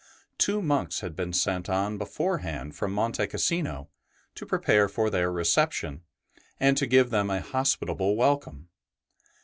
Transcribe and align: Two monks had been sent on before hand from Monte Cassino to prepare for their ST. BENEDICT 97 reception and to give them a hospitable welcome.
Two 0.39 0.63
monks 0.63 1.01
had 1.01 1.15
been 1.15 1.31
sent 1.31 1.69
on 1.69 1.99
before 1.99 2.39
hand 2.39 2.75
from 2.75 2.91
Monte 2.91 3.27
Cassino 3.27 3.91
to 4.33 4.47
prepare 4.47 4.89
for 4.89 5.11
their 5.11 5.27
ST. 5.27 5.29
BENEDICT 5.29 5.83
97 5.83 6.01
reception 6.01 6.03
and 6.59 6.75
to 6.75 6.87
give 6.87 7.11
them 7.11 7.29
a 7.29 7.39
hospitable 7.41 8.15
welcome. 8.15 8.69